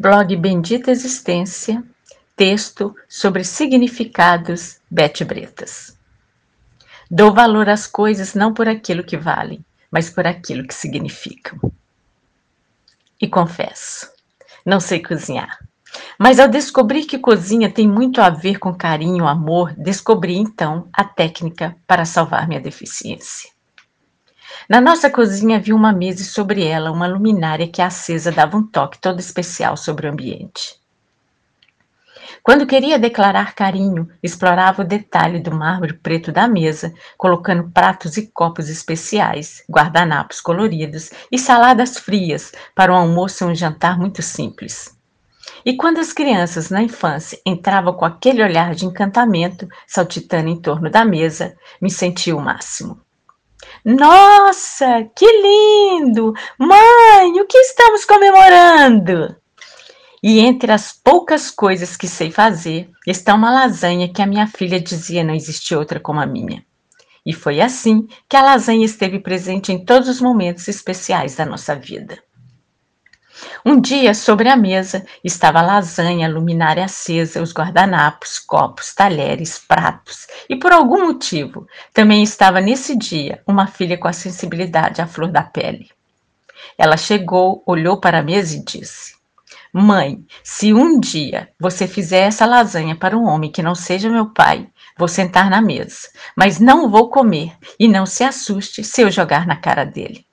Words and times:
Blog 0.00 0.36
Bendita 0.36 0.92
Existência, 0.92 1.82
texto 2.36 2.94
sobre 3.08 3.42
significados 3.42 4.78
Bete 4.88 5.24
Bretas. 5.24 5.98
Dou 7.10 7.34
valor 7.34 7.68
às 7.68 7.88
coisas 7.88 8.32
não 8.32 8.54
por 8.54 8.68
aquilo 8.68 9.02
que 9.02 9.16
valem, 9.16 9.58
mas 9.90 10.08
por 10.08 10.24
aquilo 10.24 10.64
que 10.64 10.72
significam. 10.72 11.58
E 13.20 13.26
confesso, 13.26 14.08
não 14.64 14.78
sei 14.78 15.02
cozinhar. 15.02 15.58
Mas 16.16 16.38
ao 16.38 16.46
descobrir 16.46 17.04
que 17.04 17.18
cozinha 17.18 17.68
tem 17.68 17.88
muito 17.88 18.20
a 18.20 18.30
ver 18.30 18.60
com 18.60 18.72
carinho, 18.72 19.26
amor, 19.26 19.74
descobri 19.76 20.36
então 20.36 20.88
a 20.92 21.02
técnica 21.02 21.74
para 21.88 22.04
salvar 22.04 22.46
minha 22.46 22.60
deficiência. 22.60 23.50
Na 24.68 24.80
nossa 24.80 25.10
cozinha 25.10 25.56
havia 25.56 25.74
uma 25.74 25.92
mesa 25.92 26.22
e 26.22 26.24
sobre 26.24 26.64
ela 26.64 26.90
uma 26.90 27.06
luminária 27.06 27.68
que 27.68 27.82
acesa 27.82 28.30
dava 28.32 28.56
um 28.56 28.66
toque 28.66 29.00
todo 29.00 29.20
especial 29.20 29.76
sobre 29.76 30.06
o 30.06 30.10
ambiente. 30.10 30.78
Quando 32.42 32.66
queria 32.66 32.98
declarar 32.98 33.54
carinho, 33.54 34.08
explorava 34.22 34.82
o 34.82 34.84
detalhe 34.84 35.38
do 35.38 35.54
mármore 35.54 35.94
preto 35.94 36.32
da 36.32 36.48
mesa, 36.48 36.94
colocando 37.16 37.70
pratos 37.70 38.16
e 38.16 38.26
copos 38.26 38.68
especiais, 38.68 39.62
guardanapos 39.70 40.40
coloridos 40.40 41.10
e 41.30 41.38
saladas 41.38 41.98
frias 41.98 42.52
para 42.74 42.92
um 42.92 42.96
almoço 42.96 43.44
e 43.44 43.46
um 43.46 43.54
jantar 43.54 43.98
muito 43.98 44.22
simples. 44.22 44.96
E 45.64 45.76
quando 45.76 45.98
as 45.98 46.12
crianças 46.12 46.70
na 46.70 46.82
infância 46.82 47.38
entravam 47.44 47.92
com 47.92 48.04
aquele 48.04 48.42
olhar 48.42 48.74
de 48.74 48.86
encantamento, 48.86 49.68
saltitando 49.86 50.48
em 50.48 50.60
torno 50.60 50.90
da 50.90 51.04
mesa, 51.04 51.56
me 51.82 51.90
sentia 51.90 52.36
o 52.36 52.40
máximo. 52.40 53.00
Nossa, 53.84 55.04
que 55.16 55.26
lindo! 55.26 56.32
Mãe, 56.58 57.40
o 57.40 57.46
que 57.46 57.58
estamos 57.58 58.04
comemorando? 58.04 59.36
E 60.22 60.40
entre 60.40 60.72
as 60.72 60.92
poucas 60.92 61.50
coisas 61.50 61.96
que 61.96 62.08
sei 62.08 62.30
fazer, 62.30 62.90
está 63.06 63.34
uma 63.34 63.52
lasanha 63.52 64.12
que 64.12 64.20
a 64.20 64.26
minha 64.26 64.46
filha 64.46 64.80
dizia 64.80 65.22
não 65.22 65.34
existir 65.34 65.76
outra 65.76 66.00
como 66.00 66.20
a 66.20 66.26
minha. 66.26 66.64
E 67.24 67.32
foi 67.32 67.60
assim 67.60 68.06
que 68.28 68.36
a 68.36 68.42
lasanha 68.42 68.84
esteve 68.84 69.20
presente 69.20 69.72
em 69.72 69.84
todos 69.84 70.08
os 70.08 70.20
momentos 70.20 70.66
especiais 70.66 71.36
da 71.36 71.46
nossa 71.46 71.74
vida. 71.74 72.18
Um 73.64 73.80
dia, 73.80 74.14
sobre 74.14 74.48
a 74.48 74.56
mesa, 74.56 75.04
estava 75.22 75.62
lasanha, 75.62 76.28
luminária 76.28 76.84
acesa, 76.84 77.42
os 77.42 77.52
guardanapos, 77.52 78.38
copos, 78.38 78.94
talheres, 78.94 79.58
pratos. 79.58 80.26
E 80.48 80.56
por 80.56 80.72
algum 80.72 81.06
motivo, 81.06 81.66
também 81.92 82.22
estava 82.22 82.60
nesse 82.60 82.96
dia 82.96 83.42
uma 83.46 83.66
filha 83.66 83.98
com 83.98 84.08
a 84.08 84.12
sensibilidade 84.12 85.00
à 85.00 85.06
flor 85.06 85.30
da 85.30 85.42
pele. 85.42 85.90
Ela 86.76 86.96
chegou, 86.96 87.62
olhou 87.66 88.00
para 88.00 88.18
a 88.18 88.22
mesa 88.22 88.56
e 88.56 88.64
disse: 88.64 89.16
Mãe, 89.72 90.24
se 90.42 90.72
um 90.72 90.98
dia 90.98 91.50
você 91.60 91.86
fizer 91.86 92.20
essa 92.20 92.46
lasanha 92.46 92.96
para 92.96 93.16
um 93.16 93.26
homem 93.26 93.50
que 93.50 93.62
não 93.62 93.74
seja 93.74 94.08
meu 94.08 94.30
pai, 94.30 94.68
vou 94.96 95.08
sentar 95.08 95.50
na 95.50 95.60
mesa, 95.60 96.08
mas 96.36 96.58
não 96.58 96.90
vou 96.90 97.10
comer 97.10 97.56
e 97.78 97.86
não 97.86 98.06
se 98.06 98.24
assuste 98.24 98.82
se 98.82 99.02
eu 99.02 99.10
jogar 99.10 99.46
na 99.46 99.56
cara 99.56 99.84
dele. 99.84 100.26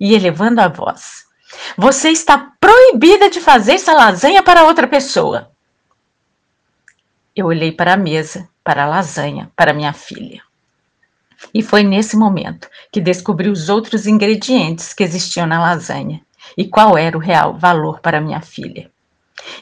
E 0.00 0.14
elevando 0.14 0.60
a 0.60 0.68
voz: 0.68 1.23
Você 1.76 2.10
está 2.10 2.52
proibida 2.60 3.28
de 3.30 3.40
fazer 3.40 3.74
essa 3.74 3.92
lasanha 3.92 4.42
para 4.42 4.64
outra 4.64 4.86
pessoa. 4.86 5.50
Eu 7.34 7.46
olhei 7.46 7.72
para 7.72 7.94
a 7.94 7.96
mesa, 7.96 8.48
para 8.62 8.84
a 8.84 8.86
lasanha, 8.86 9.50
para 9.56 9.72
minha 9.72 9.92
filha. 9.92 10.40
E 11.52 11.62
foi 11.62 11.82
nesse 11.82 12.16
momento 12.16 12.68
que 12.92 13.00
descobri 13.00 13.48
os 13.48 13.68
outros 13.68 14.06
ingredientes 14.06 14.94
que 14.94 15.02
existiam 15.02 15.46
na 15.46 15.60
lasanha 15.60 16.20
e 16.56 16.64
qual 16.64 16.96
era 16.96 17.16
o 17.16 17.20
real 17.20 17.58
valor 17.58 18.00
para 18.00 18.20
minha 18.20 18.40
filha. 18.40 18.90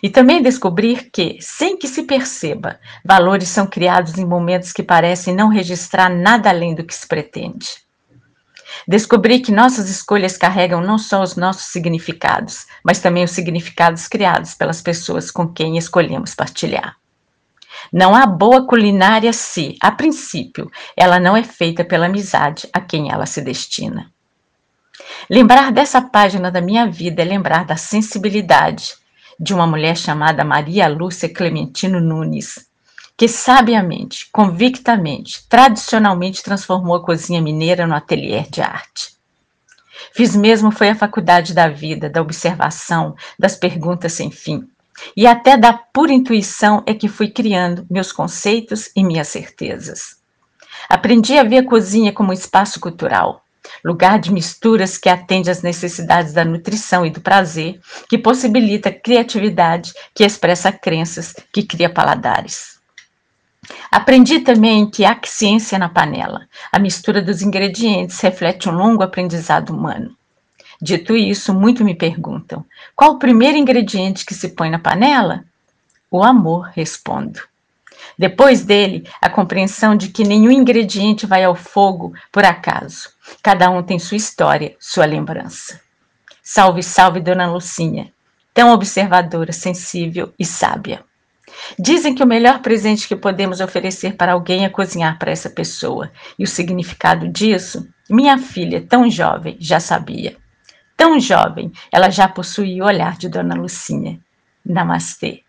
E 0.02 0.10
também 0.10 0.42
descobrir 0.42 1.10
que, 1.10 1.38
sem 1.40 1.76
que 1.76 1.88
se 1.88 2.04
perceba, 2.04 2.78
valores 3.04 3.48
são 3.48 3.66
criados 3.66 4.18
em 4.18 4.24
momentos 4.24 4.72
que 4.72 4.82
parecem 4.82 5.34
não 5.34 5.48
registrar 5.48 6.08
nada 6.08 6.50
além 6.50 6.74
do 6.74 6.84
que 6.84 6.94
se 6.94 7.08
pretende. 7.08 7.82
Descobri 8.86 9.40
que 9.40 9.52
nossas 9.52 9.88
escolhas 9.88 10.36
carregam 10.36 10.80
não 10.80 10.98
só 10.98 11.22
os 11.22 11.36
nossos 11.36 11.64
significados, 11.64 12.66
mas 12.84 13.00
também 13.00 13.24
os 13.24 13.30
significados 13.30 14.08
criados 14.08 14.54
pelas 14.54 14.82
pessoas 14.82 15.30
com 15.30 15.48
quem 15.48 15.78
escolhemos 15.78 16.34
partilhar. 16.34 16.96
Não 17.92 18.14
há 18.14 18.26
boa 18.26 18.66
culinária 18.66 19.32
se, 19.32 19.76
a 19.80 19.90
princípio, 19.90 20.70
ela 20.96 21.18
não 21.18 21.36
é 21.36 21.42
feita 21.42 21.84
pela 21.84 22.06
amizade 22.06 22.68
a 22.72 22.80
quem 22.80 23.10
ela 23.10 23.26
se 23.26 23.40
destina. 23.40 24.10
Lembrar 25.28 25.72
dessa 25.72 26.00
página 26.00 26.50
da 26.50 26.60
minha 26.60 26.86
vida 26.86 27.22
é 27.22 27.24
lembrar 27.24 27.64
da 27.64 27.76
sensibilidade 27.76 28.94
de 29.38 29.54
uma 29.54 29.66
mulher 29.66 29.96
chamada 29.96 30.44
Maria 30.44 30.88
Lúcia 30.88 31.28
Clementino 31.28 32.00
Nunes, 32.00 32.66
que 33.16 33.28
sabiamente, 33.28 34.28
convictamente, 34.32 35.46
tradicionalmente 35.48 36.42
transformou 36.42 36.96
a 36.96 37.04
cozinha 37.04 37.40
mineira 37.40 37.86
no 37.86 37.94
ateliê 37.94 38.42
de 38.42 38.60
arte. 38.60 39.16
Fiz 40.14 40.34
mesmo 40.34 40.70
foi 40.70 40.88
a 40.88 40.94
faculdade 40.94 41.54
da 41.54 41.68
vida, 41.68 42.10
da 42.10 42.20
observação, 42.20 43.14
das 43.38 43.54
perguntas 43.54 44.12
sem 44.12 44.30
fim. 44.30 44.68
E 45.16 45.26
até 45.26 45.56
da 45.56 45.72
pura 45.72 46.12
intuição 46.12 46.82
é 46.86 46.94
que 46.94 47.08
fui 47.08 47.30
criando 47.30 47.86
meus 47.90 48.12
conceitos 48.12 48.90
e 48.94 49.02
minhas 49.02 49.28
certezas. 49.28 50.16
Aprendi 50.88 51.38
a 51.38 51.44
ver 51.44 51.58
a 51.58 51.66
cozinha 51.66 52.12
como 52.12 52.30
um 52.30 52.34
espaço 52.34 52.80
cultural, 52.80 53.42
lugar 53.84 54.18
de 54.18 54.32
misturas 54.32 54.98
que 54.98 55.08
atende 55.08 55.50
às 55.50 55.62
necessidades 55.62 56.32
da 56.32 56.44
nutrição 56.44 57.06
e 57.06 57.10
do 57.10 57.20
prazer, 57.20 57.80
que 58.08 58.18
possibilita 58.18 58.92
criatividade, 58.92 59.92
que 60.14 60.24
expressa 60.24 60.72
crenças, 60.72 61.34
que 61.52 61.62
cria 61.62 61.88
paladares. 61.88 62.81
Aprendi 63.90 64.40
também 64.40 64.90
que 64.90 65.04
há 65.04 65.18
ciência 65.24 65.78
na 65.78 65.88
panela. 65.88 66.48
A 66.72 66.78
mistura 66.78 67.22
dos 67.22 67.42
ingredientes 67.42 68.18
reflete 68.20 68.68
um 68.68 68.72
longo 68.72 69.02
aprendizado 69.02 69.70
humano. 69.70 70.16
Dito 70.80 71.14
isso, 71.14 71.54
muito 71.54 71.84
me 71.84 71.94
perguntam: 71.94 72.64
qual 72.96 73.12
o 73.12 73.18
primeiro 73.18 73.56
ingrediente 73.56 74.26
que 74.26 74.34
se 74.34 74.48
põe 74.48 74.68
na 74.68 74.78
panela? 74.78 75.44
O 76.10 76.24
amor, 76.24 76.70
respondo. 76.74 77.40
Depois 78.18 78.64
dele, 78.64 79.08
a 79.20 79.30
compreensão 79.30 79.94
de 79.94 80.08
que 80.08 80.24
nenhum 80.24 80.50
ingrediente 80.50 81.24
vai 81.24 81.44
ao 81.44 81.54
fogo 81.54 82.12
por 82.32 82.44
acaso. 82.44 83.10
Cada 83.42 83.70
um 83.70 83.82
tem 83.82 83.98
sua 83.98 84.16
história, 84.16 84.74
sua 84.80 85.06
lembrança. 85.06 85.80
Salve, 86.42 86.82
salve, 86.82 87.20
Dona 87.20 87.46
Lucinha, 87.46 88.12
tão 88.52 88.72
observadora, 88.72 89.52
sensível 89.52 90.34
e 90.36 90.44
sábia. 90.44 91.04
Dizem 91.78 92.14
que 92.14 92.22
o 92.22 92.26
melhor 92.26 92.60
presente 92.60 93.08
que 93.08 93.16
podemos 93.16 93.60
oferecer 93.60 94.16
para 94.16 94.32
alguém 94.32 94.64
é 94.64 94.68
cozinhar 94.68 95.18
para 95.18 95.30
essa 95.30 95.50
pessoa. 95.50 96.10
E 96.38 96.44
o 96.44 96.48
significado 96.48 97.28
disso, 97.28 97.88
minha 98.08 98.38
filha, 98.38 98.84
tão 98.88 99.10
jovem, 99.10 99.56
já 99.60 99.80
sabia. 99.80 100.36
Tão 100.96 101.18
jovem, 101.18 101.72
ela 101.90 102.10
já 102.10 102.28
possuía 102.28 102.84
o 102.84 102.86
olhar 102.86 103.16
de 103.16 103.28
Dona 103.28 103.54
Lucinha. 103.54 104.20
Namastê. 104.64 105.42